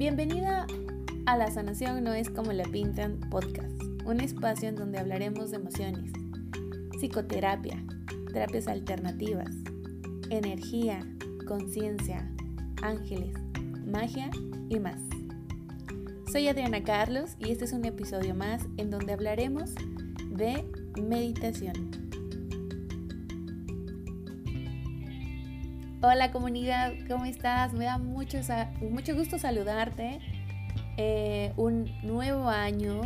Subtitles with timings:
[0.00, 0.66] Bienvenida
[1.26, 3.70] a La Sanación No es como la pintan podcast,
[4.06, 6.10] un espacio en donde hablaremos de emociones,
[6.98, 7.84] psicoterapia,
[8.32, 9.54] terapias alternativas,
[10.30, 11.06] energía,
[11.46, 12.26] conciencia,
[12.80, 13.34] ángeles,
[13.84, 14.30] magia
[14.70, 15.02] y más.
[16.32, 19.74] Soy Adriana Carlos y este es un episodio más en donde hablaremos
[20.30, 20.64] de
[20.98, 21.99] meditación.
[26.02, 27.74] Hola comunidad, ¿cómo estás?
[27.74, 28.38] Me da mucho,
[28.80, 30.18] mucho gusto saludarte.
[30.96, 33.02] Eh, un nuevo año,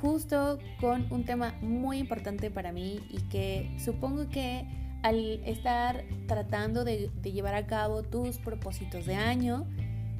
[0.00, 4.64] justo con un tema muy importante para mí y que supongo que
[5.02, 9.66] al estar tratando de, de llevar a cabo tus propósitos de año,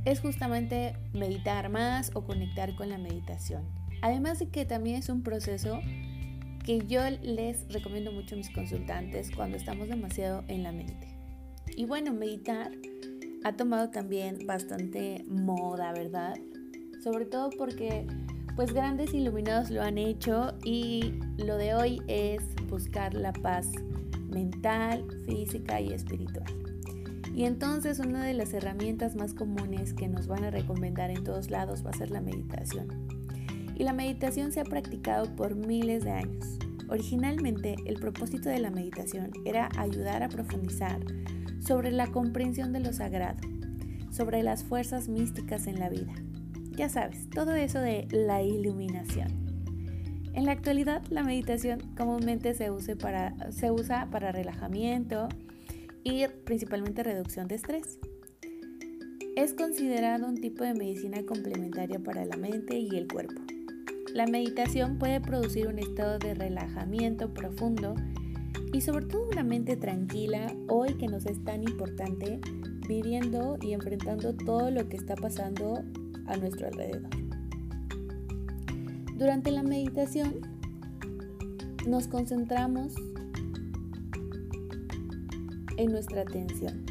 [0.05, 3.65] es justamente meditar más o conectar con la meditación.
[4.03, 5.81] Además de que también es un proceso
[6.67, 11.14] que yo les recomiendo mucho a mis consultantes cuando estamos demasiado en la mente.
[11.77, 12.73] Y bueno, meditar
[13.45, 16.35] ha tomado también bastante moda, ¿verdad?
[17.03, 18.07] Sobre todo porque
[18.57, 22.41] pues grandes iluminados lo han hecho y lo de hoy es
[22.71, 23.69] buscar la paz
[24.29, 26.47] mental, física y espiritual.
[27.35, 31.51] Y entonces una de las herramientas más comunes que nos van a recomendar en todos
[31.51, 32.87] lados va a ser la meditación.
[33.75, 36.59] Y la meditación se ha practicado por miles de años.
[36.89, 41.01] Originalmente el propósito de la meditación era ayudar a profundizar
[41.67, 43.39] sobre la comprensión de lo sagrado,
[44.11, 46.13] sobre las fuerzas místicas en la vida.
[46.77, 49.29] Ya sabes, todo eso de la iluminación.
[50.35, 55.29] En la actualidad, la meditación comúnmente se, usa para relajamiento
[56.03, 57.99] y principalmente reducción de estrés.
[59.37, 63.41] Es considerado un tipo de medicina complementaria para la mente y el cuerpo.
[64.13, 67.95] La meditación puede producir un estado de relajamiento profundo
[68.75, 72.41] y sobre todo una mente tranquila hoy que nos es tan importante
[72.89, 75.85] viviendo y enfrentando todo lo que está pasando
[76.27, 77.09] a nuestro alrededor.
[79.17, 80.41] Durante la meditación
[81.87, 82.95] nos concentramos
[85.77, 86.85] en nuestra atención.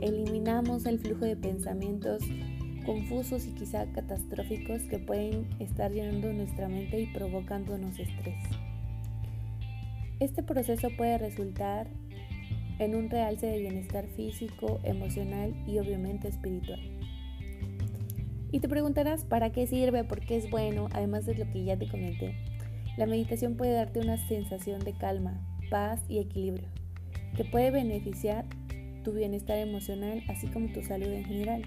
[0.00, 2.22] Eliminamos el flujo de pensamientos
[2.86, 8.42] confusos y quizá catastróficos que pueden estar llenando nuestra mente y provocándonos estrés.
[10.18, 11.88] Este proceso puede resultar
[12.78, 16.80] en un realce de bienestar físico, emocional y obviamente espiritual.
[18.50, 20.04] Y te preguntarás, ¿para qué sirve?
[20.04, 20.88] ¿Por qué es bueno?
[20.92, 22.34] Además de lo que ya te comenté.
[22.96, 25.38] La meditación puede darte una sensación de calma,
[25.68, 26.68] paz y equilibrio,
[27.36, 28.46] que puede beneficiar
[29.04, 31.62] tu bienestar emocional así como tu salud en general.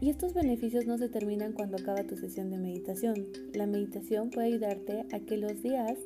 [0.00, 3.26] Y estos beneficios no se terminan cuando acaba tu sesión de meditación.
[3.52, 5.98] La meditación puede ayudarte a que los días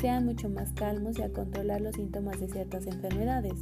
[0.00, 3.54] sean mucho más calmos y a controlar los síntomas de ciertas enfermedades.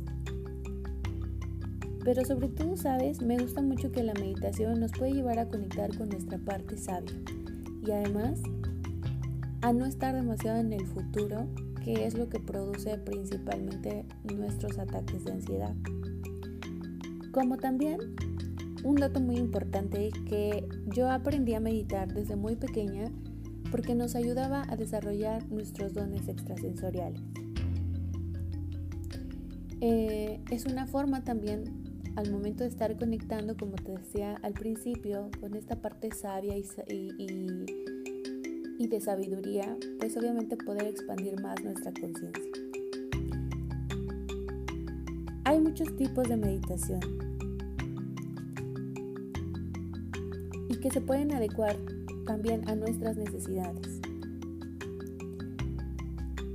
[2.04, 5.96] Pero sobre todo, sabes, me gusta mucho que la meditación nos puede llevar a conectar
[5.96, 7.12] con nuestra parte sabia
[7.86, 8.40] y además
[9.60, 11.46] a no estar demasiado en el futuro,
[11.84, 15.74] que es lo que produce principalmente nuestros ataques de ansiedad.
[17.30, 17.98] Como también
[18.82, 23.10] un dato muy importante que yo aprendí a meditar desde muy pequeña
[23.72, 27.22] porque nos ayudaba a desarrollar nuestros dones extrasensoriales.
[29.80, 31.64] Eh, es una forma también
[32.14, 36.62] al momento de estar conectando, como te decía al principio, con esta parte sabia y,
[38.86, 42.52] de sabiduría, pues obviamente poder expandir más nuestra conciencia.
[45.44, 47.00] Hay muchos tipos de meditación
[50.68, 51.76] y que se pueden adecuar
[52.26, 54.00] también a nuestras necesidades.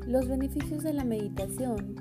[0.06, 1.96] Los beneficios de la meditación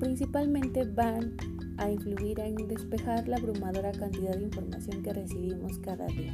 [0.00, 1.36] principalmente van
[1.78, 6.32] a influir en despejar la abrumadora cantidad de información que recibimos cada día.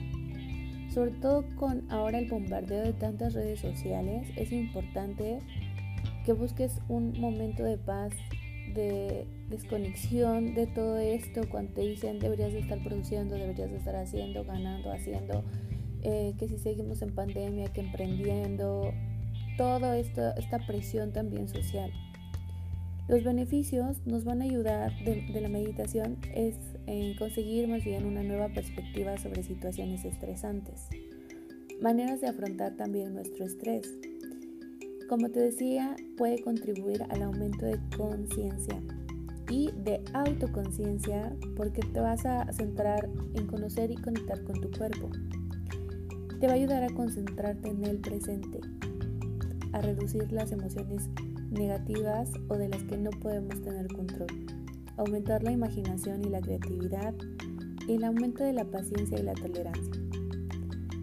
[0.93, 5.39] Sobre todo con ahora el bombardeo de tantas redes sociales, es importante
[6.25, 8.13] que busques un momento de paz
[8.75, 13.97] de desconexión de todo esto cuando te dicen deberías de estar produciendo, deberías de estar
[13.97, 15.45] haciendo, ganando, haciendo,
[16.03, 18.93] eh, que si seguimos en pandemia, que emprendiendo,
[19.97, 21.93] esto, esta presión también social.
[23.09, 26.57] Los beneficios nos van a ayudar de, de la meditación es
[26.87, 30.87] en conseguir más bien una nueva perspectiva sobre situaciones estresantes,
[31.83, 33.87] maneras de afrontar también nuestro estrés,
[35.11, 38.81] como te decía, puede contribuir al aumento de conciencia
[39.51, 45.11] y de autoconciencia porque te vas a centrar en conocer y conectar con tu cuerpo.
[46.39, 48.61] Te va a ayudar a concentrarte en el presente,
[49.73, 51.09] a reducir las emociones
[51.51, 54.29] negativas o de las que no podemos tener control.
[54.97, 57.15] aumentar la imaginación y la creatividad,
[57.89, 60.10] el aumento de la paciencia y la tolerancia.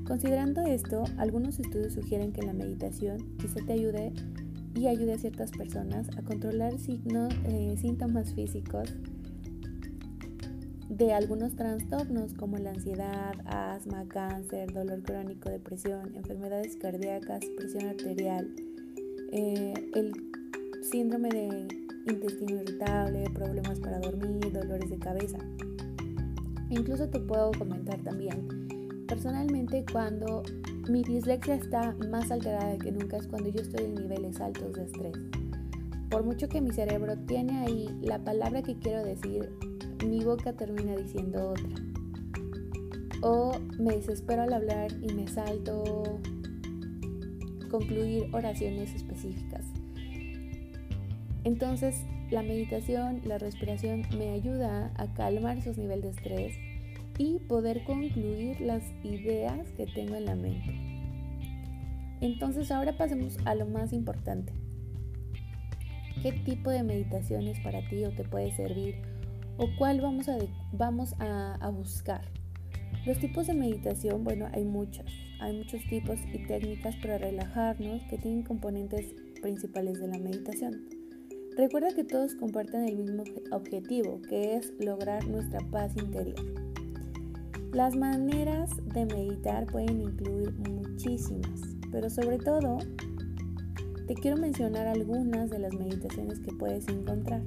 [0.07, 4.13] Considerando esto, algunos estudios sugieren que la meditación quizá te ayude
[4.73, 8.95] y ayude a ciertas personas a controlar signos, eh, síntomas físicos
[10.87, 18.49] de algunos trastornos como la ansiedad, asma, cáncer, dolor crónico, depresión, enfermedades cardíacas, presión arterial,
[19.33, 20.13] eh, el
[20.89, 21.67] síndrome de
[22.09, 25.37] intestino irritable, problemas para dormir, dolores de cabeza.
[26.69, 28.66] Incluso te puedo comentar también,
[29.07, 30.43] personalmente cuando
[30.89, 34.83] mi dislexia está más alterada que nunca es cuando yo estoy en niveles altos de
[34.83, 35.13] estrés.
[36.09, 39.49] Por mucho que mi cerebro tiene ahí la palabra que quiero decir,
[40.05, 41.83] mi boca termina diciendo otra.
[43.21, 46.19] O me desespero al hablar y me salto
[47.69, 49.65] concluir oraciones específicas.
[51.43, 56.66] Entonces, la meditación, la respiración me ayuda a calmar esos niveles de estrés
[57.17, 60.87] y poder concluir las ideas que tengo en la mente.
[62.21, 64.53] Entonces, ahora pasemos a lo más importante.
[66.21, 68.95] ¿Qué tipo de meditación es para ti o te puede servir?
[69.57, 70.27] ¿O cuál vamos
[71.19, 72.21] a, buscar?
[73.05, 75.05] Los tipos de meditación, bueno, hay muchos.
[75.39, 80.89] Hay muchos tipos y técnicas para relajarnos que tienen componentes principales de la meditación.
[81.55, 86.66] Recuerda que todos comparten el mismo objetivo, que es lograr nuestra paz interior.
[87.73, 91.61] Las maneras de meditar pueden incluir muchísimas,
[91.91, 92.77] pero sobre todo
[94.07, 97.43] te quiero mencionar algunas de las meditaciones que puedes encontrar.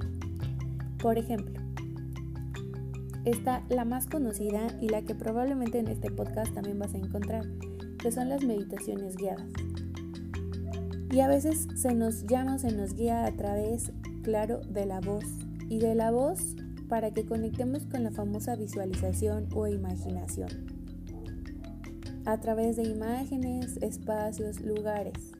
[1.01, 1.59] Por ejemplo,
[3.25, 7.45] está la más conocida y la que probablemente en este podcast también vas a encontrar,
[7.97, 9.47] que son las meditaciones guiadas.
[11.09, 13.91] Y a veces se nos llama, se nos guía a través
[14.21, 15.25] claro de la voz
[15.67, 16.55] y de la voz
[16.91, 20.49] para que conectemos con la famosa visualización o imaginación.
[22.25, 25.31] A través de imágenes, espacios, lugares.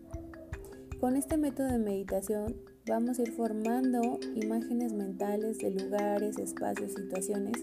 [1.02, 2.56] Con este método de meditación
[2.88, 7.58] vamos a ir formando imágenes mentales de lugares, espacios, situaciones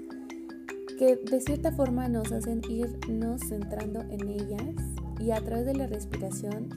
[0.98, 4.74] que de cierta forma nos hacen irnos centrando en ellas
[5.18, 6.68] y a través de la respiración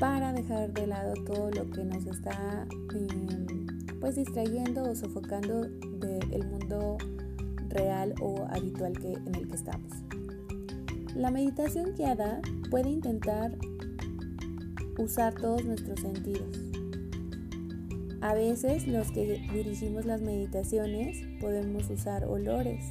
[0.00, 3.66] para dejar de lado todo lo que nos está em,
[4.00, 5.66] pues distrayendo o sofocando
[6.06, 6.98] del mundo
[7.68, 9.92] real o habitual que, en el que estamos.
[11.14, 13.56] La meditación guiada puede intentar
[14.98, 16.58] usar todos nuestros sentidos.
[18.20, 22.82] A veces los que dirigimos las meditaciones podemos usar olores,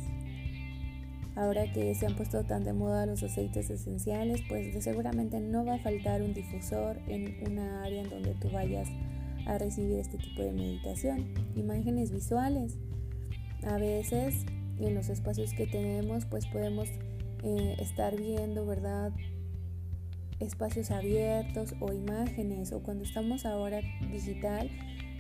[1.36, 5.76] Ahora que se han puesto tan de moda los aceites esenciales, pues seguramente no va
[5.76, 8.88] a faltar un difusor en una área en donde tú vayas
[9.46, 11.26] a recibir este tipo de meditación.
[11.56, 12.78] Imágenes visuales.
[13.64, 14.46] A veces
[14.80, 16.90] en los espacios que tenemos, pues podemos
[17.44, 19.12] eh, estar viendo, ¿verdad?
[20.40, 23.82] Espacios abiertos o imágenes, o cuando estamos ahora
[24.12, 24.70] digital,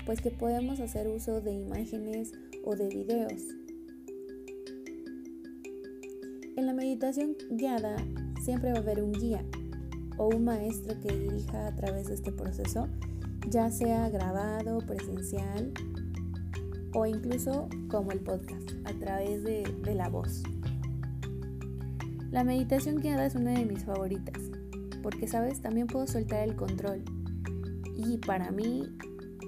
[0.06, 2.34] pues que podemos hacer uso de imágenes
[2.64, 3.42] o de videos.
[6.58, 7.98] En la meditación guiada
[8.42, 9.44] siempre va a haber un guía
[10.18, 12.88] o un maestro que dirija a través de este proceso,
[13.50, 15.74] ya sea grabado, presencial
[16.96, 20.44] o incluso como el podcast, a través de, la voz.
[22.32, 24.42] La meditación guiada es una de mis favoritas,
[25.04, 27.04] porque sabes, también puedo soltar el control.
[27.98, 28.84] Y para mí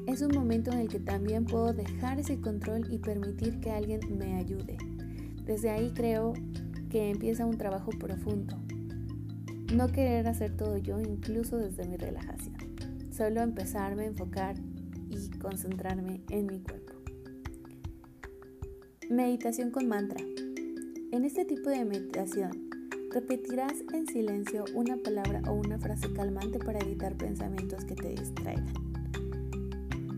[0.07, 4.01] es un momento en el que también puedo dejar ese control y permitir que alguien
[4.17, 4.77] me ayude.
[5.45, 6.33] Desde ahí creo
[6.89, 8.57] que empieza un trabajo profundo.
[9.73, 12.57] No querer hacer todo yo incluso desde mi relajación.
[13.11, 14.55] Solo empezarme a enfocar
[15.09, 16.86] y concentrarme en mi cuerpo.
[19.09, 20.21] Meditación con mantra.
[21.11, 22.69] En este tipo de meditación,
[23.09, 28.73] repetirás en silencio una palabra o una frase calmante para evitar pensamientos que te distraigan.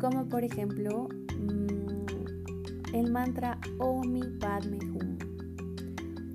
[0.02, 5.18] Como por ejemplo, mm, el mantra Omi Padme Hum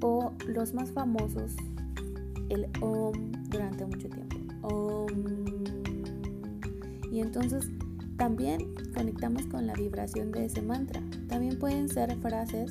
[0.01, 1.57] o los más famosos,
[2.51, 4.37] el OM durante mucho tiempo.
[4.63, 5.35] OM.
[7.11, 7.69] Y entonces
[8.17, 11.03] también conectamos con la vibración de ese mantra.
[11.35, 12.71] También pueden ser frases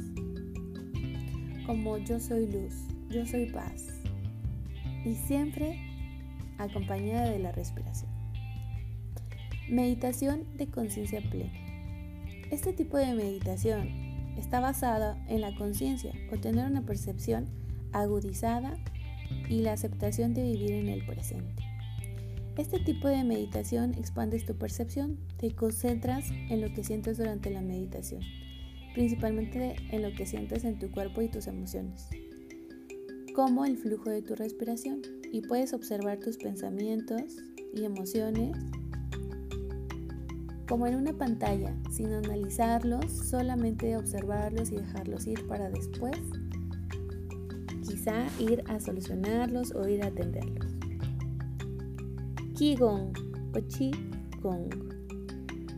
[1.66, 2.74] como yo soy luz,
[3.10, 3.88] yo soy paz.
[5.04, 5.82] Y siempre
[6.58, 8.10] acompañada de la respiración.
[9.70, 11.52] Meditación de conciencia plena.
[12.52, 13.90] Este tipo de meditación
[14.38, 17.48] está basada en la conciencia o tener una percepción
[17.92, 18.78] agudizada
[19.50, 21.66] y la aceptación de vivir en el presente.
[22.58, 27.60] Este tipo de meditación expandes tu percepción, te concentras en lo que sientes durante la
[27.60, 28.22] meditación
[28.94, 32.08] principalmente en lo que sientes en tu cuerpo y tus emociones,
[33.36, 37.38] como el flujo de tu respiración, y puedes observar tus pensamientos
[37.74, 38.56] y emociones
[40.68, 46.18] como en una pantalla, sin analizarlos, solamente observarlos y dejarlos ir para después
[47.82, 50.74] quizá ir a solucionarlos o ir a atenderlos.
[52.56, 53.14] Qigong
[53.56, 54.93] o Qigong.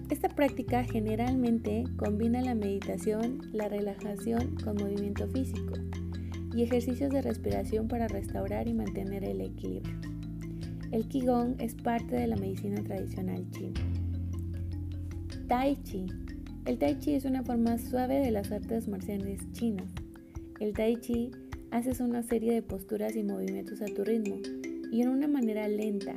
[0.09, 5.74] Esta práctica generalmente combina la meditación, la relajación con movimiento físico
[6.55, 9.95] y ejercicios de respiración para restaurar y mantener el equilibrio.
[10.91, 13.81] El Qigong es parte de la medicina tradicional china.
[15.47, 16.05] Tai Chi.
[16.65, 19.88] El Tai Chi es una forma suave de las artes marciales chinas.
[20.59, 21.31] El Tai Chi
[21.71, 24.38] haces una serie de posturas y movimientos a tu ritmo
[24.91, 26.15] y en una manera lenta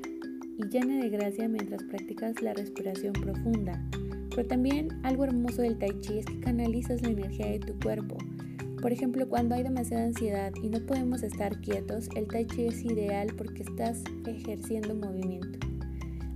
[0.58, 3.82] y llena de gracia mientras practicas la respiración profunda.
[4.34, 8.18] Pero también algo hermoso del tai chi es que canalizas la energía de tu cuerpo.
[8.82, 12.84] Por ejemplo, cuando hay demasiada ansiedad y no podemos estar quietos, el tai chi es
[12.84, 15.58] ideal porque estás ejerciendo movimiento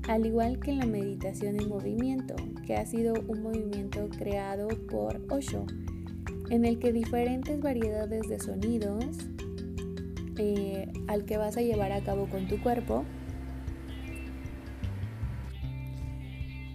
[0.08, 2.34] al igual que en la meditación en movimiento,
[2.66, 5.64] que ha sido un movimiento creado por Osho,
[6.50, 9.04] en el que diferentes variedades de sonidos
[10.38, 13.04] eh, al que vas a llevar a cabo con tu cuerpo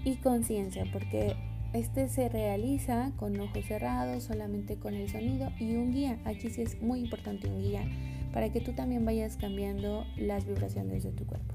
[0.07, 1.35] y conciencia, porque
[1.73, 6.17] este se realiza con ojos cerrados, solamente con el sonido y un guía.
[6.23, 7.83] Aquí sí es muy importante un guía
[8.31, 11.53] para que tú también vayas cambiando las vibraciones de tu cuerpo.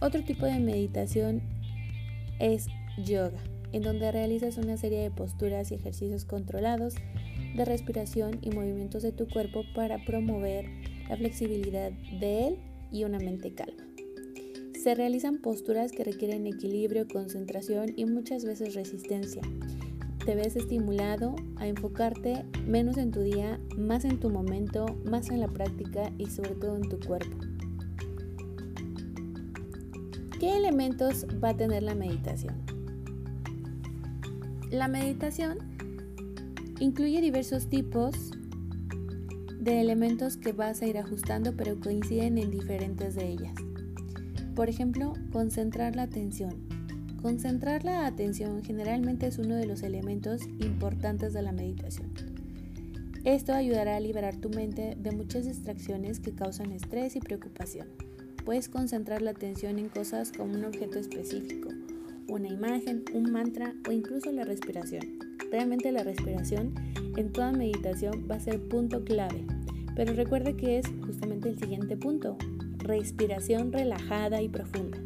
[0.00, 1.42] Otro tipo de meditación
[2.38, 2.68] es
[3.04, 3.42] yoga,
[3.72, 6.94] en donde realizas una serie de posturas y ejercicios controlados
[7.54, 10.64] de respiración y movimientos de tu cuerpo para promover
[11.10, 12.58] la flexibilidad de él
[12.90, 13.91] y una mente calma.
[14.82, 19.40] Se realizan posturas que requieren equilibrio, concentración y muchas veces resistencia.
[20.26, 25.38] Te ves estimulado a enfocarte menos en tu día, más en tu momento, más en
[25.38, 27.36] la práctica y sobre todo en tu cuerpo.
[30.40, 32.56] ¿Qué elementos va a tener la meditación?
[34.72, 35.58] La meditación
[36.80, 38.32] incluye diversos tipos
[39.60, 43.54] de elementos que vas a ir ajustando pero coinciden en diferentes de ellas.
[44.54, 46.54] Por ejemplo, concentrar la atención.
[47.22, 52.12] Concentrar la atención generalmente es uno de los elementos importantes de la meditación.
[53.24, 57.86] Esto ayudará a liberar tu mente de muchas distracciones que causan estrés y preocupación.
[58.44, 61.70] Puedes concentrar la atención en cosas como un objeto específico,
[62.28, 65.18] una imagen, un mantra o incluso la respiración.
[65.50, 66.74] Realmente la respiración
[67.16, 69.46] en toda meditación va a ser punto clave,
[69.94, 72.36] pero recuerda que es justamente el siguiente punto,
[72.82, 74.98] respiración relajada y profunda.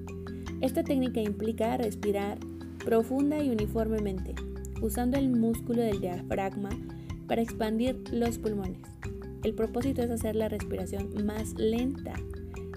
[0.61, 2.39] Esta técnica implica respirar
[2.85, 4.35] profunda y uniformemente,
[4.81, 6.71] usando el músculo del diafragma
[7.27, 8.83] para expandir los pulmones.
[9.43, 12.15] El propósito es hacer la respiración más lenta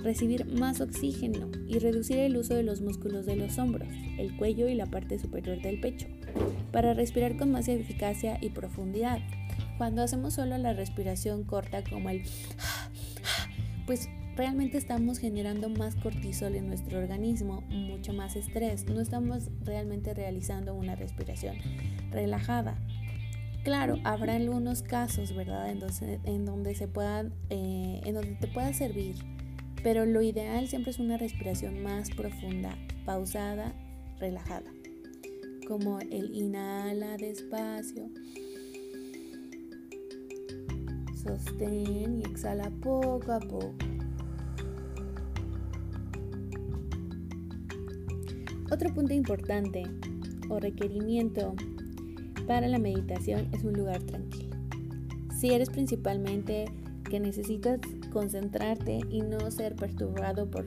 [0.03, 4.67] recibir más oxígeno y reducir el uso de los músculos de los hombros, el cuello
[4.67, 6.07] y la parte superior del pecho,
[6.71, 9.19] para respirar con más eficacia y profundidad.
[9.77, 12.23] Cuando hacemos solo la respiración corta como el
[13.85, 20.13] pues realmente estamos generando más cortisol en nuestro organismo, mucho más estrés, no estamos realmente
[20.13, 21.57] realizando una respiración
[22.09, 22.77] relajada.
[23.65, 25.69] Claro, habrá algunos casos, ¿verdad?
[25.69, 29.15] En donde, se puedan, eh, en donde te pueda servir
[29.83, 33.73] pero lo ideal siempre es una respiración más profunda, pausada,
[34.19, 34.69] relajada,
[35.67, 38.09] como el inhala despacio,
[41.15, 43.98] sostén y exhala poco a poco.
[48.71, 49.83] Otro punto importante
[50.49, 51.55] o requerimiento
[52.47, 54.55] para la meditación es un lugar tranquilo.
[55.39, 56.65] Si eres principalmente
[57.09, 57.79] que necesitas
[58.11, 60.65] concentrarte y no ser perturbado por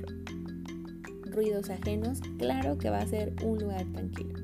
[1.31, 4.35] ruidos ajenos, claro que va a ser un lugar tranquilo.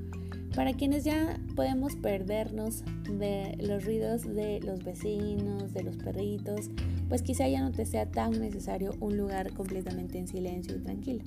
[0.55, 6.69] Para quienes ya podemos perdernos de los ruidos de los vecinos, de los perritos,
[7.07, 11.23] pues quizá ya no te sea tan necesario un lugar completamente en silencio y tranquilo.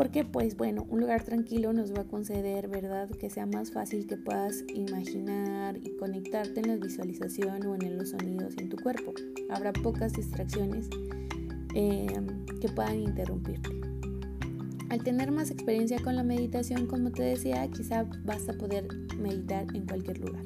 [0.00, 3.10] Porque pues bueno, un lugar tranquilo nos va a conceder, ¿verdad?
[3.10, 8.08] Que sea más fácil que puedas imaginar y conectarte en la visualización o en los
[8.08, 9.12] sonidos en tu cuerpo.
[9.50, 10.88] Habrá pocas distracciones
[11.74, 13.68] em, que puedan interrumpirte.
[14.88, 18.88] Al tener más experiencia con la meditación, como te decía, quizá vas a poder
[19.18, 20.44] meditar en cualquier lugar.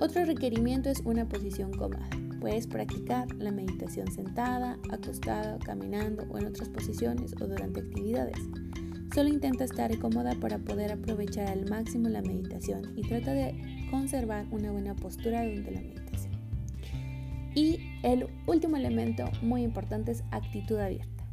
[0.00, 2.08] Otro requerimiento es una posición cómoda.
[2.44, 8.36] Puedes practicar la meditación sentada, acostada, caminando o en otras posiciones o durante actividades.
[9.14, 14.46] Solo intenta estar cómoda para poder aprovechar al máximo la meditación y trata de conservar
[14.50, 16.32] una buena postura durante la meditación.
[17.54, 21.24] Y el último elemento muy importante es actitud abierta.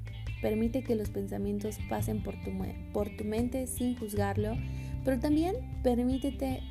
[0.42, 4.54] Permite que los pensamientos pasen por tu, mente sin juzgarlo,
[5.04, 6.62] pero también permítete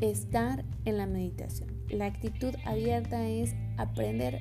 [0.00, 1.75] estar en la meditación.
[1.90, 4.40] La actitud abierta es aprender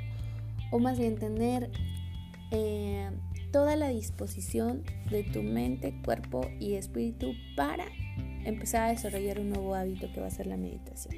[0.72, 1.70] o más bien tener
[2.52, 3.10] eh,
[3.52, 7.86] toda la disposición de tu mente, cuerpo y espíritu para
[8.44, 11.16] empezar a desarrollar un nuevo hábito que va a ser la meditación.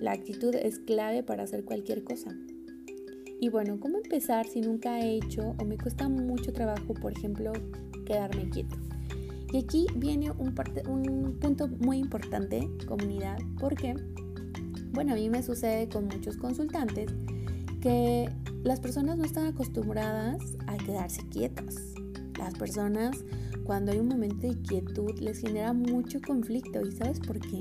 [0.00, 2.30] La actitud es clave para hacer cualquier cosa.
[3.40, 7.52] Y bueno, ¿cómo empezar si nunca he hecho o me cuesta mucho trabajo, por ejemplo,
[8.06, 8.76] quedarme quieto?
[9.52, 10.54] Y aquí viene un,
[10.88, 13.94] un punto muy importante, comunidad, porque,
[14.92, 17.10] bueno, a mí me sucede con muchos consultantes
[17.80, 18.30] que
[18.62, 21.76] las personas no están acostumbradas a quedarse quietas.
[22.38, 23.24] Las personas
[23.64, 26.80] cuando hay un momento de quietud les genera mucho conflicto.
[26.86, 27.60] ¿Y sabes por qué?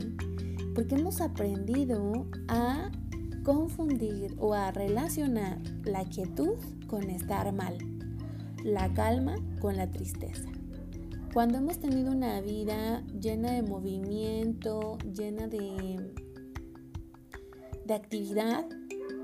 [0.74, 2.92] Porque hemos aprendido a
[3.44, 6.56] confundir o a relacionar la quietud
[6.88, 7.78] con estar mal,
[8.64, 10.50] la calma con la tristeza.
[11.34, 16.14] Cuando hemos tenido una vida llena de movimiento, llena de,
[17.86, 18.66] de actividad,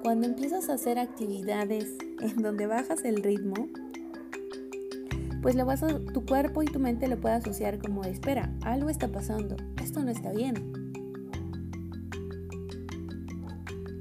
[0.03, 1.85] cuando empiezas a hacer actividades
[2.21, 3.55] en donde bajas el ritmo,
[5.41, 5.83] pues lo vas
[6.13, 10.11] tu cuerpo y tu mente lo puede asociar como espera, algo está pasando, esto no
[10.11, 10.73] está bien.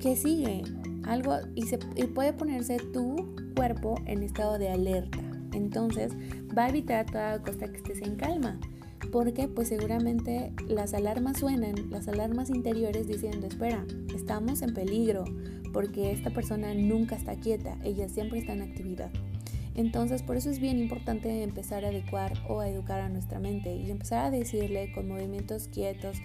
[0.01, 0.63] ¿Qué sigue?
[1.05, 5.19] Algo y, se, y puede ponerse tu cuerpo en estado de alerta.
[5.53, 6.13] Entonces
[6.57, 8.59] va a evitar a toda costa que estés en calma.
[9.13, 13.85] Porque pues seguramente las alarmas suenan, las alarmas interiores diciendo, espera,
[14.15, 15.25] estamos en peligro,
[15.73, 19.11] porque esta persona nunca está quieta, ella siempre está en actividad.
[19.77, 23.77] Entonces, por eso es bien importante empezar a adecuar o a educar a nuestra mente
[23.77, 26.17] y empezar a decirle con movimientos quietos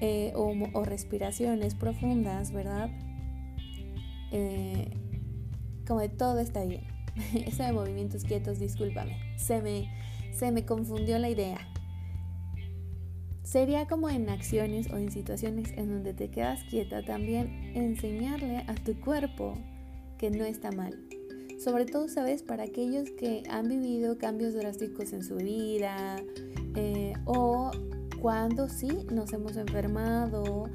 [0.00, 2.90] eh, o, respiraciones profundas, ¿verdad?
[4.32, 4.88] Eh,
[5.86, 6.84] como todo está bien.
[7.46, 9.90] Eso de movimientos quietos, discúlpame, se me,
[10.32, 11.58] se me confundió la idea.
[13.48, 18.74] Sería como en acciones o en situaciones en donde te quedas quieta también enseñarle a
[18.74, 19.56] tu cuerpo
[20.18, 20.92] que no está mal.
[21.58, 22.42] Sobre todo, ¿sabes?
[22.42, 26.16] Para aquellos que han vivido cambios drásticos en su vida
[26.74, 27.70] eh, o
[28.20, 30.68] cuando sí nos hemos enfermado.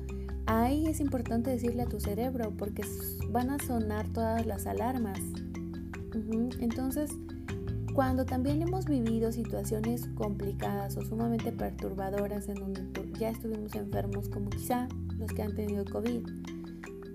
[0.48, 2.82] Ahí es importante decirle a tu cerebro porque
[3.30, 5.20] van a sonar todas las alarmas.
[6.60, 7.12] Entonces,
[7.94, 12.82] cuando también hemos vivido situaciones complicadas o sumamente perturbadoras en donde
[13.20, 16.28] ya estuvimos enfermos, como quizá los que han tenido COVID,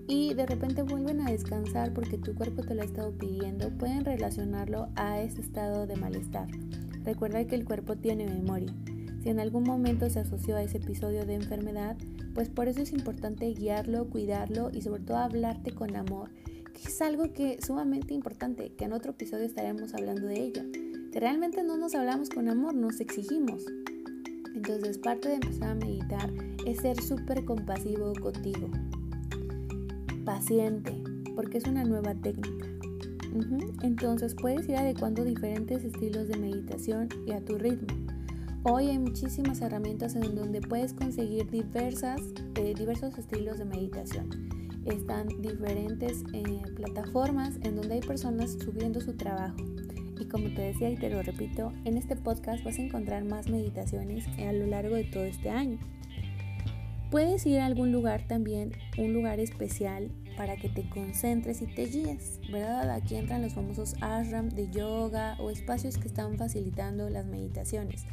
[0.07, 4.05] y de repente vuelven a descansar porque tu cuerpo te lo ha estado pidiendo, pueden
[4.05, 6.47] relacionarlo a ese estado de malestar.
[7.03, 8.73] Recuerda que el cuerpo tiene memoria.
[9.21, 11.97] Si en algún momento se asoció a ese episodio de enfermedad,
[12.33, 16.29] pues por eso es importante guiarlo, cuidarlo y sobre todo hablarte con amor
[16.85, 20.61] es algo que es sumamente importante, que en otro episodio estaremos hablando de ello.
[21.11, 23.65] Que realmente no nos hablamos con amor, nos exigimos.
[24.55, 26.31] Entonces parte de empezar a meditar
[26.65, 28.69] es ser súper compasivo contigo.
[30.25, 30.93] Paciente,
[31.35, 32.65] porque es una nueva técnica.
[33.81, 37.87] Entonces puedes ir adecuando diferentes estilos de meditación y a tu ritmo.
[38.63, 42.21] Hoy hay muchísimas herramientas en donde puedes conseguir diversas,
[42.55, 44.49] eh, diversos estilos de meditación
[44.85, 46.43] están diferentes eh,
[46.75, 49.57] plataformas en donde hay personas subiendo su trabajo.
[50.19, 53.49] Y como te decía y te lo repito, en este podcast vas a encontrar más
[53.49, 55.79] meditaciones a lo largo de todo este año.
[57.09, 61.85] Puedes ir a algún lugar también, un lugar especial para que te concentres y te
[61.85, 62.91] guíes, ¿verdad?
[62.91, 68.05] Aquí entran los famosos ashram de yoga o espacios que están facilitando las meditaciones.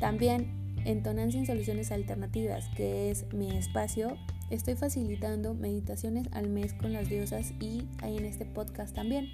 [0.00, 0.48] También
[0.84, 4.16] en Tonancia en Soluciones Alternativas, que es mi espacio,
[4.52, 9.30] Estoy facilitando meditaciones al mes con las diosas y en este podcast también.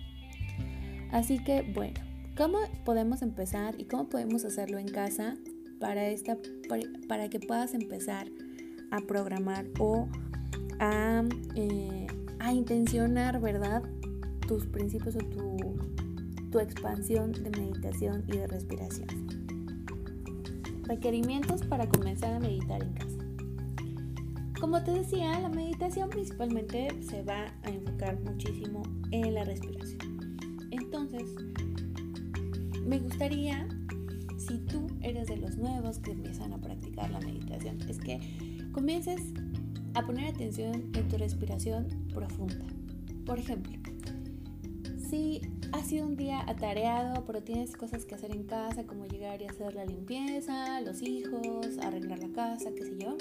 [1.10, 1.98] Así que bueno,
[2.36, 5.36] ¿cómo podemos empezar y cómo podemos hacerlo en casa
[5.80, 6.38] para, esta,
[7.08, 8.28] para, que puedas empezar
[8.92, 10.06] a programar o
[10.78, 11.24] a,
[11.56, 12.06] eh,
[12.38, 13.82] a intencionar, ¿verdad?
[14.46, 15.80] Tus principios o tu,
[16.52, 19.08] tu expansión de meditación y de respiración.
[20.84, 23.17] Requerimientos para comenzar a meditar en casa.
[24.60, 29.98] Como te decía, la meditación principalmente se va a enfocar muchísimo en la respiración.
[30.72, 31.22] Entonces,
[32.84, 33.68] me gustaría,
[34.36, 38.18] si tú eres de los nuevos que empiezan a practicar la meditación, es que
[38.72, 39.20] comiences
[39.94, 42.64] a poner atención en tu respiración profunda.
[43.26, 43.78] Por ejemplo,
[45.08, 45.40] si
[45.72, 49.44] ha sido un día atareado, pero tienes cosas que hacer en casa, como llegar y
[49.44, 53.16] hacer la limpieza, los hijos, arreglar la casa, qué sé yo.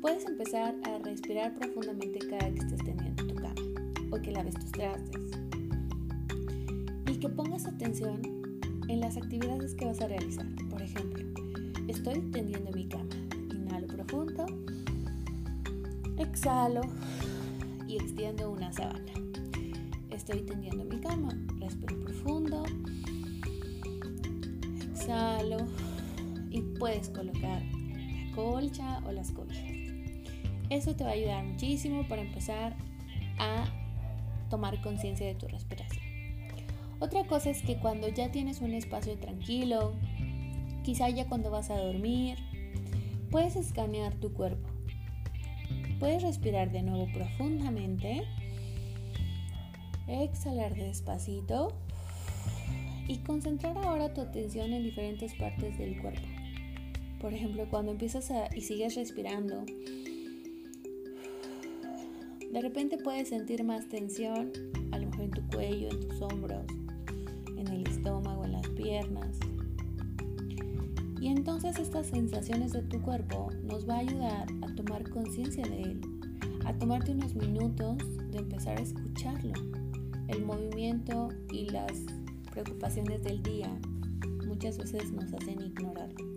[0.00, 3.54] Puedes empezar a respirar profundamente cada que estés teniendo tu cama
[4.12, 5.22] o que laves tus trastes.
[7.06, 8.22] Y que pongas atención
[8.88, 10.46] en las actividades que vas a realizar.
[10.70, 11.24] Por ejemplo,
[11.88, 13.08] estoy tendiendo mi cama.
[13.50, 14.46] Inhalo profundo,
[16.16, 16.82] exhalo
[17.88, 19.12] y extiendo una sábana.
[20.10, 22.62] Estoy tendiendo mi cama, respiro profundo,
[24.92, 25.58] exhalo
[26.50, 29.77] y puedes colocar la colcha o las cobijas.
[30.70, 32.76] Eso te va a ayudar muchísimo para empezar
[33.38, 33.64] a
[34.50, 36.04] tomar conciencia de tu respiración.
[37.00, 39.94] Otra cosa es que cuando ya tienes un espacio tranquilo,
[40.82, 42.38] quizá ya cuando vas a dormir,
[43.30, 44.68] puedes escanear tu cuerpo.
[46.00, 48.22] Puedes respirar de nuevo profundamente,
[50.06, 51.72] exhalar despacito
[53.06, 56.26] y concentrar ahora tu atención en diferentes partes del cuerpo.
[57.20, 59.64] Por ejemplo, cuando empiezas a, y sigues respirando,
[62.50, 64.52] de repente puedes sentir más tensión,
[64.90, 66.64] a lo mejor en tu cuello, en tus hombros,
[67.56, 69.38] en el estómago, en las piernas.
[71.20, 75.82] Y entonces estas sensaciones de tu cuerpo nos va a ayudar a tomar conciencia de
[75.82, 76.00] él,
[76.64, 77.98] a tomarte unos minutos
[78.30, 79.52] de empezar a escucharlo.
[80.28, 81.92] El movimiento y las
[82.50, 83.70] preocupaciones del día
[84.46, 86.28] muchas veces nos hacen ignorarlo.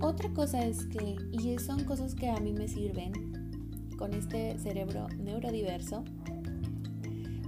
[0.00, 3.27] Otra cosa es que, y son cosas que a mí me sirven,
[3.98, 6.04] con este cerebro neurodiverso.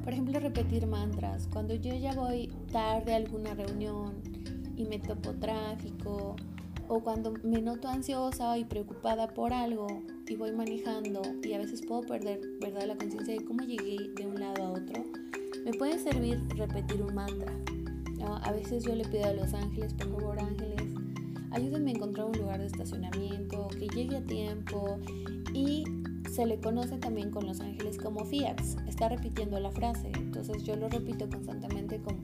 [0.03, 1.47] Por ejemplo, repetir mantras.
[1.53, 4.15] Cuando yo ya voy tarde a alguna reunión
[4.77, 6.37] y me topo tráfico,
[6.91, 9.87] o cuando me noto ansiosa y preocupada por algo
[10.27, 12.89] y voy manejando y a veces puedo perder ¿verdad?
[12.89, 15.05] la conciencia de cómo llegué de un lado a otro,
[15.65, 17.53] me puede servir repetir un mantra.
[18.43, 20.83] A veces yo le pido a los ángeles, por favor ángeles,
[21.53, 24.99] ayúdenme a encontrar un lugar de estacionamiento, que llegue a tiempo
[25.55, 25.85] y
[26.31, 28.77] se le conoce también con los ángeles como fiats.
[28.87, 32.21] Está repitiendo la frase, entonces yo lo repito constantemente como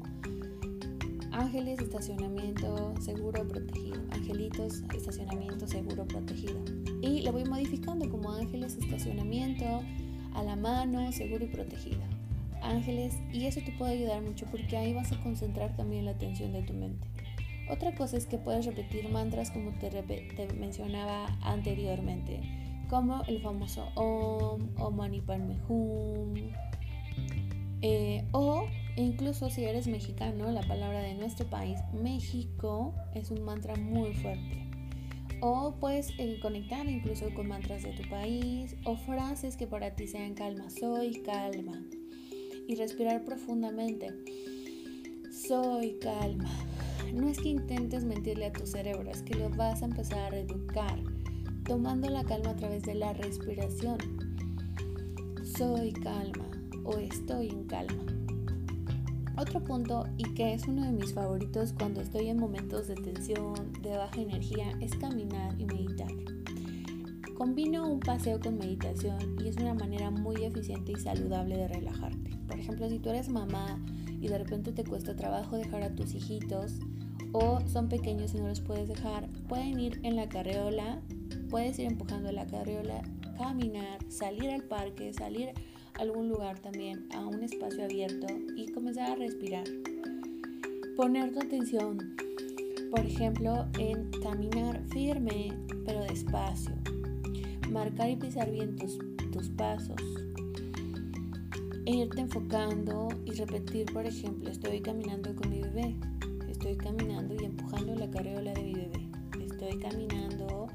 [1.32, 6.60] ángeles, estacionamiento seguro protegido, angelitos, estacionamiento seguro protegido.
[7.02, 9.82] Y lo voy modificando como ángeles, estacionamiento
[10.34, 12.00] a la mano, seguro y protegido.
[12.62, 16.52] Ángeles, y eso te puede ayudar mucho porque ahí vas a concentrar también la atención
[16.52, 17.06] de tu mente.
[17.68, 23.88] Otra cosa es que puedes repetir mantras como te, te mencionaba anteriormente como el famoso
[23.94, 25.56] Om o Mani Padme.
[27.82, 33.76] Eh, o incluso si eres mexicano, la palabra de nuestro país, México, es un mantra
[33.76, 34.62] muy fuerte.
[35.40, 40.06] O puedes eh, conectar incluso con mantras de tu país o frases que para ti
[40.06, 40.70] sean calma.
[40.70, 41.82] Soy calma.
[42.68, 44.12] Y respirar profundamente.
[45.30, 46.50] Soy calma.
[47.12, 50.38] No es que intentes mentirle a tu cerebro, es que lo vas a empezar a
[50.38, 50.98] educar
[51.66, 53.98] tomando la calma a través de la respiración.
[55.56, 56.46] Soy calma
[56.84, 58.04] o estoy en calma.
[59.36, 63.72] Otro punto y que es uno de mis favoritos cuando estoy en momentos de tensión,
[63.82, 66.12] de baja energía, es caminar y meditar.
[67.36, 72.30] Combino un paseo con meditación y es una manera muy eficiente y saludable de relajarte.
[72.46, 73.78] Por ejemplo, si tú eres mamá
[74.20, 76.78] y de repente te cuesta trabajo dejar a tus hijitos
[77.32, 81.02] o son pequeños y no los puedes dejar, pueden ir en la carreola
[81.50, 83.02] Puedes ir empujando la carriola,
[83.38, 85.50] caminar, salir al parque, salir
[85.94, 89.64] a algún lugar también, a un espacio abierto y comenzar a respirar.
[90.96, 92.16] Poner tu atención,
[92.90, 95.52] por ejemplo, en caminar firme
[95.84, 96.74] pero despacio.
[97.70, 98.98] Marcar y pisar bien tus,
[99.30, 100.00] tus pasos.
[101.84, 105.94] E irte enfocando y repetir, por ejemplo, estoy caminando con mi bebé.
[106.48, 109.08] Estoy caminando y empujando la carriola de mi bebé.
[109.44, 110.66] Estoy caminando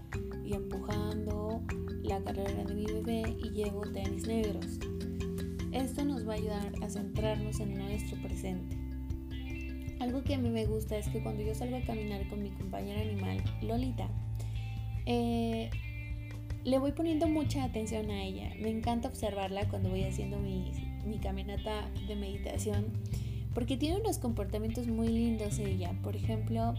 [0.54, 1.62] empujando
[2.04, 4.66] la carrera de mi bebé y llevo tenis negros.
[5.72, 8.78] Esto nos va a ayudar a centrarnos en nuestro presente.
[10.00, 12.50] Algo que a mí me gusta es que cuando yo salgo a caminar con mi
[12.52, 14.10] compañera animal, Lolita,
[15.06, 15.70] eh,
[16.64, 18.52] le voy poniendo mucha atención a ella.
[18.60, 20.72] Me encanta observarla cuando voy haciendo mi,
[21.06, 22.86] mi caminata de meditación
[23.54, 25.94] porque tiene unos comportamientos muy lindos ella.
[26.04, 26.74] Por ejemplo,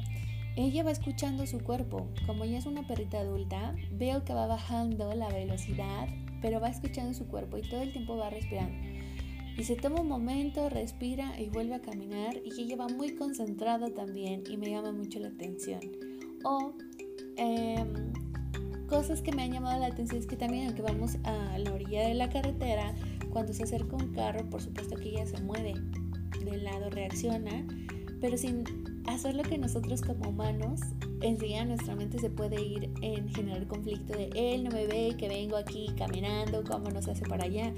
[0.57, 2.09] ella va escuchando su cuerpo.
[2.27, 6.09] Como ella es una perrita adulta, veo que va bajando la velocidad,
[6.41, 8.77] pero va escuchando su cuerpo y todo el tiempo va respirando.
[9.57, 13.93] Y se toma un momento, respira y vuelve a caminar y ella va muy concentrada
[13.93, 15.81] también y me llama mucho la atención.
[16.45, 16.75] O
[17.37, 18.13] em,
[18.89, 22.09] cosas que me han llamado la atención es que también aunque vamos a la orilla
[22.09, 22.95] de la carretera,
[23.31, 25.75] cuando se acerca un carro, por supuesto que ella se mueve
[26.45, 27.67] del lado reacciona,
[28.21, 28.65] pero sin
[29.07, 30.81] hacer lo que nosotros como humanos,
[31.21, 35.29] enseguida nuestra mente se puede ir en generar conflicto de él no me ve, que
[35.29, 37.73] vengo aquí caminando, cómo nos hace para allá.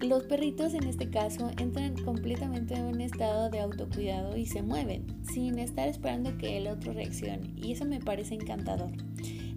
[0.00, 5.06] Los perritos en este caso entran completamente en un estado de autocuidado y se mueven
[5.32, 8.90] sin estar esperando que el otro reaccione y eso me parece encantador.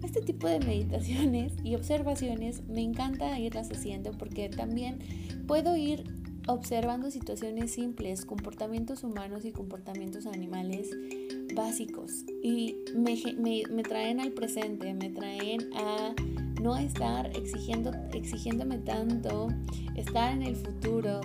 [0.02, 5.00] Este tipo de meditaciones y observaciones me encanta irlas haciendo porque también
[5.46, 6.04] puedo ir
[6.48, 10.90] observando situaciones simples, comportamientos humanos y comportamientos animales
[11.54, 12.24] básicos.
[12.42, 13.16] Y me,
[13.70, 16.14] me, traen al presente, me traen a
[16.60, 19.48] no estar exigiendo, exigiéndome tanto,
[19.94, 21.20] estar en el futuro,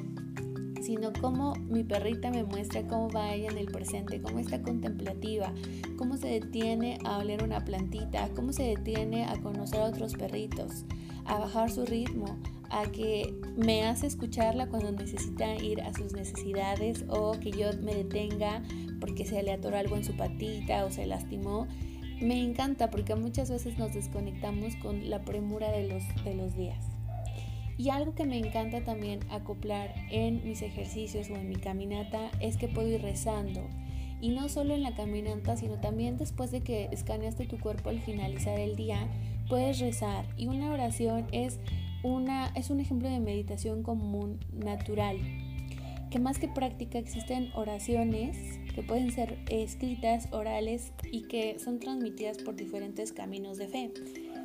[0.82, 5.54] sino cómo mi perrita me muestra cómo va ella en el presente, cómo está contemplativa,
[5.98, 10.84] cómo se detiene a oler una plantita, cómo se detiene a conocer a otros perritos,
[11.24, 12.38] a bajar su ritmo,
[12.74, 17.94] a que me hace escucharla cuando necesita ir a sus necesidades o que yo me
[17.94, 18.64] detenga
[19.00, 21.68] porque se le atoró algo en su patita o se lastimó.
[22.20, 26.84] Me encanta porque muchas veces nos desconectamos con la premura de los, de los días.
[27.78, 32.58] Y algo que me encanta también acoplar en mis ejercicios o en mi caminata es
[32.58, 33.62] que puedo ir rezando.
[34.22, 38.00] Y no solo en la caminata, sino también después de que escaneaste tu cuerpo al
[38.00, 39.10] finalizar el día,
[39.50, 40.26] puedes rezar.
[40.38, 41.60] Y una oración es,
[42.04, 45.18] una, es un ejemplo de meditación común, natural.
[46.12, 52.38] Que más que práctica existen oraciones que pueden ser escritas, orales y que son transmitidas
[52.38, 53.92] por diferentes caminos de fe.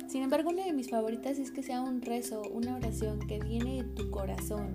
[0.07, 3.83] Sin embargo, una de mis favoritas es que sea un rezo, una oración que viene
[3.83, 4.73] de tu corazón,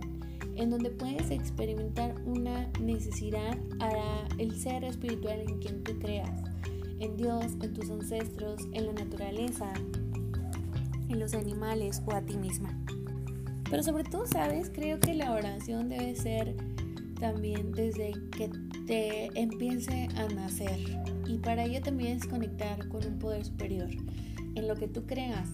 [0.57, 6.31] en donde puedes experimentar una necesidad a el ser espiritual en quien tú creas,
[7.01, 9.73] en Dios, en tus ancestros, en la naturaleza,
[11.15, 12.79] los animales o a ti misma.
[13.71, 16.55] Pero sobre todo, sabes, creo que la oración debe ser
[17.19, 18.51] también desde que
[18.87, 20.79] te empiece a nacer.
[21.27, 23.89] Y para ello también es conectar con un poder superior
[24.55, 25.49] en lo que tú creas.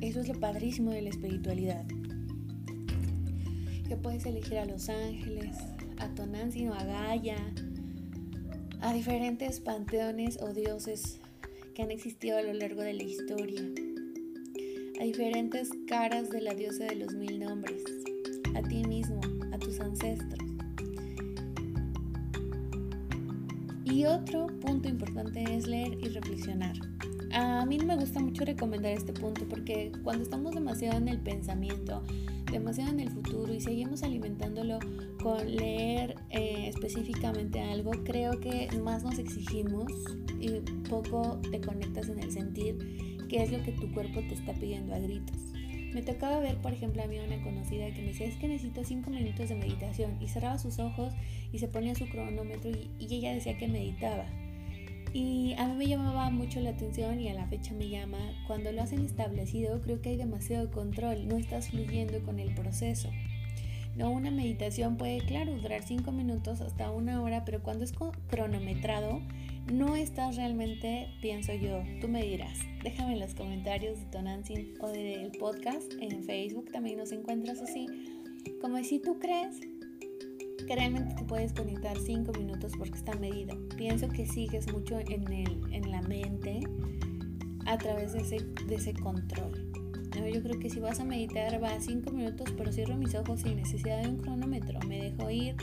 [0.00, 1.84] Eso es lo padrísimo de la espiritualidad.
[3.88, 5.56] Que puedes elegir a los ángeles,
[5.98, 7.38] a Tonantzin o a Gaia,
[8.80, 11.20] a diferentes panteones o dioses
[11.74, 13.60] que han existido a lo largo de la historia,
[14.98, 17.82] a diferentes caras de la diosa de los mil nombres,
[18.54, 19.20] a ti mismo,
[19.52, 20.40] a tus ancestros.
[23.84, 26.76] Y otro punto importante es leer y reflexionar.
[27.32, 31.20] A mí no me gusta mucho recomendar este punto porque cuando estamos demasiado en el
[31.20, 32.02] pensamiento,
[32.50, 34.78] demasiado en el futuro y seguimos alimentándolo
[35.22, 39.92] con leer eh, específicamente algo, creo que más nos exigimos
[40.40, 44.52] y poco te conectas en el sentir qué es lo que tu cuerpo te está
[44.52, 45.36] pidiendo a gritos.
[45.92, 48.84] Me tocaba ver, por ejemplo, a mí una conocida que me decía, es que necesito
[48.84, 51.14] cinco minutos de meditación y cerraba sus ojos
[51.52, 54.26] y se ponía su cronómetro y ella decía que meditaba.
[55.12, 58.70] Y a mí me llamaba mucho la atención y a la fecha me llama, cuando
[58.72, 63.10] lo hacen establecido creo que hay demasiado control, no estás fluyendo con el proceso.
[63.96, 67.94] No, una meditación puede, claro, durar 5 minutos hasta una hora, pero cuando es
[68.28, 69.22] cronometrado,
[69.72, 72.58] no estás realmente, pienso yo, tú me dirás.
[72.82, 77.86] Déjame en los comentarios de Tonantzin o del podcast en Facebook, también nos encuentras así.
[78.60, 79.60] Como si tú crees
[80.66, 83.56] que realmente te puedes conectar 5 minutos porque está medido.
[83.76, 86.60] Pienso que sigues mucho en, el, en la mente
[87.66, 89.66] a través de ese, de ese control.
[90.32, 93.40] Yo creo que si vas a meditar va a 5 minutos, pero cierro mis ojos
[93.40, 94.78] sin necesidad de un cronómetro.
[94.88, 95.56] Me dejo ir,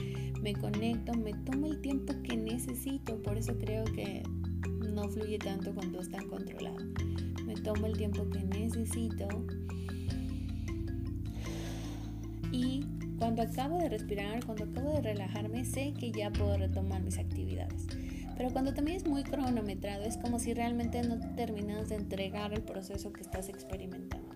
[0.43, 3.15] me conecto, me tomo el tiempo que necesito.
[3.23, 4.23] Por eso creo que
[4.93, 6.86] no fluye tanto cuando está controlado.
[7.45, 9.27] Me tomo el tiempo que necesito
[12.51, 12.86] y
[13.17, 17.88] cuando acabo de respirar, cuando acabo de relajarme, sé que ya puedo retomar mis actividades.
[18.36, 22.63] Pero cuando también es muy cronometrado, es como si realmente no terminas de entregar el
[22.63, 24.36] proceso que estás experimentando.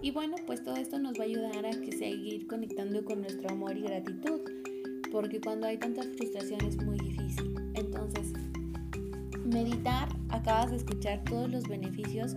[0.00, 3.50] Y bueno, pues todo esto nos va a ayudar a que seguir conectando con nuestro
[3.50, 4.40] amor y gratitud,
[5.12, 7.54] porque cuando hay tanta frustración es muy difícil.
[7.74, 8.32] Entonces,
[9.44, 12.34] meditar, acabas de escuchar todos los beneficios,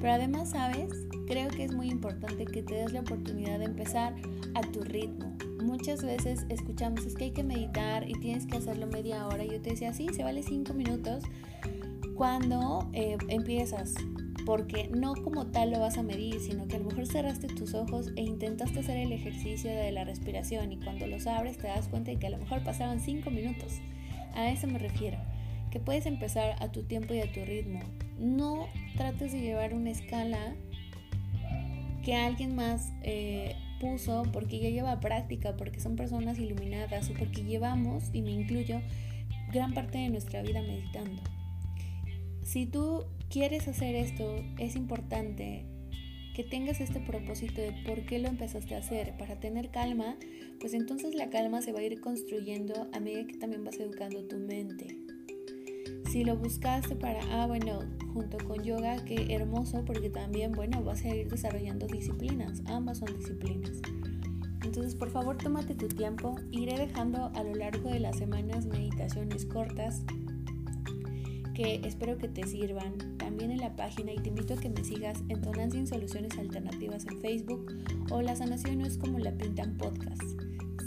[0.00, 1.06] pero además, ¿sabes?
[1.26, 4.14] Creo que es muy importante que te des la oportunidad de empezar
[4.54, 5.36] a tu ritmo.
[5.62, 9.44] Muchas veces escuchamos es que hay que meditar y tienes que hacerlo media hora.
[9.44, 11.24] Yo te decía, sí, se vale cinco minutos
[12.14, 13.94] cuando eh, empiezas,
[14.44, 17.74] porque no como tal lo vas a medir, sino que a lo mejor cerraste tus
[17.74, 21.88] ojos e intentaste hacer el ejercicio de la respiración y cuando los abres te das
[21.88, 23.80] cuenta de que a lo mejor pasaban cinco minutos.
[24.34, 25.18] A eso me refiero,
[25.70, 27.80] que puedes empezar a tu tiempo y a tu ritmo.
[28.18, 30.54] No trates de llevar una escala
[32.04, 37.44] que alguien más eh, puso porque ya lleva práctica, porque son personas iluminadas o porque
[37.44, 38.80] llevamos, y me incluyo,
[39.52, 41.22] gran parte de nuestra vida meditando.
[42.42, 45.66] Si tú quieres hacer esto, es importante
[46.34, 50.16] que tengas este propósito de por qué lo empezaste a hacer, para tener calma,
[50.60, 54.24] pues entonces la calma se va a ir construyendo a medida que también vas educando
[54.24, 54.98] tu mente.
[56.10, 57.80] Si lo buscaste para, ah, bueno,
[58.12, 63.16] junto con yoga, qué hermoso, porque también, bueno, vas a ir desarrollando disciplinas, ambas son
[63.16, 63.80] disciplinas.
[64.64, 66.36] Entonces, por favor, tómate tu tiempo.
[66.50, 70.02] Iré dejando a lo largo de las semanas meditaciones cortas
[71.54, 74.84] que espero que te sirvan también en la página y te invito a que me
[74.84, 77.66] sigas en Tonancing Soluciones Alternativas en Facebook
[78.12, 80.22] o La Sanación no es como la pintan podcast.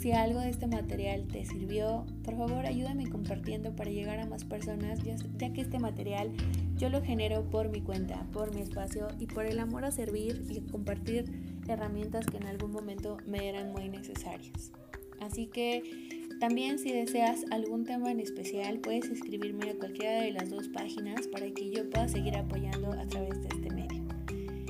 [0.00, 4.46] Si algo de este material te sirvió, por favor ayúdame compartiendo para llegar a más
[4.46, 4.98] personas,
[5.36, 6.32] ya que este material
[6.78, 10.46] yo lo genero por mi cuenta, por mi espacio y por el amor a servir
[10.48, 11.26] y compartir
[11.68, 14.72] herramientas que en algún momento me eran muy necesarias.
[15.20, 20.50] Así que también si deseas algún tema en especial, puedes escribirme a cualquiera de las
[20.50, 24.04] dos páginas para que yo pueda seguir apoyando a través de este medio.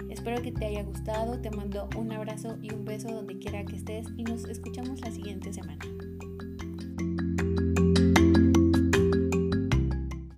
[0.09, 3.77] Espero que te haya gustado, te mando un abrazo y un beso donde quiera que
[3.77, 5.79] estés y nos escuchamos la siguiente semana.